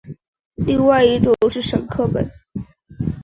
[0.55, 2.27] 另一种是沈刻本。